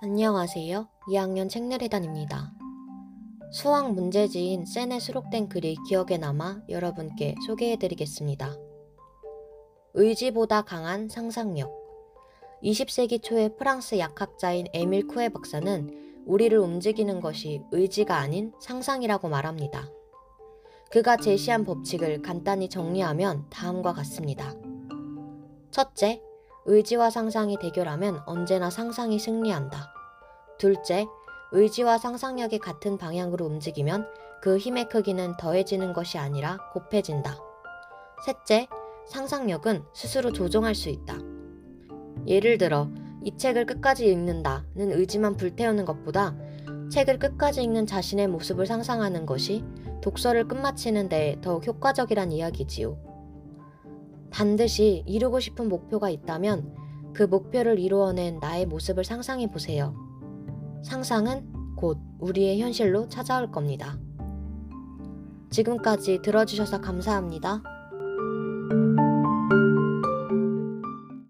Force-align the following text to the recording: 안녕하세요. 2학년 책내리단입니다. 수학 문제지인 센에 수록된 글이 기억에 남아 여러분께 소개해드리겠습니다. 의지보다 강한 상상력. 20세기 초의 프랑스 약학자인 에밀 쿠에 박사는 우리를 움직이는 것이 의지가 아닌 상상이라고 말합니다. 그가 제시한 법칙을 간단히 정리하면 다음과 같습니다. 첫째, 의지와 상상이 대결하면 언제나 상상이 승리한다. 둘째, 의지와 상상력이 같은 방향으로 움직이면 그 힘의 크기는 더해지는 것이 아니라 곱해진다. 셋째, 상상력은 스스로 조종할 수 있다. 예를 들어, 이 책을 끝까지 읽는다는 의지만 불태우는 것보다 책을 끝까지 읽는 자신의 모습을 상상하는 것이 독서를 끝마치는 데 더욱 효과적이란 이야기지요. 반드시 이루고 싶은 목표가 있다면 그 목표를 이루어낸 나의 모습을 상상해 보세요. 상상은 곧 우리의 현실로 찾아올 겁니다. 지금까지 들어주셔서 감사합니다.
안녕하세요. 0.00 0.86
2학년 1.08 1.50
책내리단입니다. 1.50 2.52
수학 3.50 3.92
문제지인 3.94 4.64
센에 4.64 5.00
수록된 5.00 5.48
글이 5.48 5.76
기억에 5.88 6.18
남아 6.18 6.62
여러분께 6.68 7.34
소개해드리겠습니다. 7.44 8.54
의지보다 9.94 10.62
강한 10.62 11.08
상상력. 11.08 11.72
20세기 12.62 13.20
초의 13.20 13.56
프랑스 13.56 13.98
약학자인 13.98 14.68
에밀 14.72 15.08
쿠에 15.08 15.30
박사는 15.30 16.22
우리를 16.26 16.56
움직이는 16.56 17.20
것이 17.20 17.62
의지가 17.72 18.16
아닌 18.16 18.52
상상이라고 18.60 19.28
말합니다. 19.28 19.90
그가 20.92 21.16
제시한 21.16 21.64
법칙을 21.64 22.22
간단히 22.22 22.68
정리하면 22.68 23.46
다음과 23.50 23.94
같습니다. 23.94 24.54
첫째, 25.72 26.22
의지와 26.70 27.08
상상이 27.08 27.56
대결하면 27.58 28.20
언제나 28.26 28.68
상상이 28.68 29.18
승리한다. 29.18 29.97
둘째, 30.58 31.06
의지와 31.52 31.98
상상력이 31.98 32.58
같은 32.58 32.98
방향으로 32.98 33.46
움직이면 33.46 34.06
그 34.42 34.58
힘의 34.58 34.88
크기는 34.88 35.36
더해지는 35.36 35.92
것이 35.92 36.18
아니라 36.18 36.58
곱해진다. 36.72 37.38
셋째, 38.24 38.68
상상력은 39.06 39.84
스스로 39.94 40.32
조종할 40.32 40.74
수 40.74 40.88
있다. 40.88 41.18
예를 42.26 42.58
들어, 42.58 42.88
이 43.24 43.36
책을 43.36 43.66
끝까지 43.66 44.06
읽는다는 44.06 44.92
의지만 44.92 45.36
불태우는 45.36 45.84
것보다 45.84 46.36
책을 46.90 47.18
끝까지 47.18 47.62
읽는 47.62 47.86
자신의 47.86 48.28
모습을 48.28 48.66
상상하는 48.66 49.26
것이 49.26 49.64
독서를 50.02 50.48
끝마치는 50.48 51.08
데 51.08 51.38
더욱 51.40 51.66
효과적이란 51.66 52.32
이야기지요. 52.32 52.96
반드시 54.30 55.02
이루고 55.06 55.40
싶은 55.40 55.68
목표가 55.68 56.10
있다면 56.10 56.74
그 57.14 57.22
목표를 57.22 57.78
이루어낸 57.78 58.38
나의 58.40 58.66
모습을 58.66 59.04
상상해 59.04 59.50
보세요. 59.50 60.07
상상은 60.82 61.74
곧 61.76 61.98
우리의 62.18 62.60
현실로 62.60 63.08
찾아올 63.08 63.50
겁니다. 63.50 63.98
지금까지 65.50 66.20
들어주셔서 66.22 66.80
감사합니다. 66.80 67.62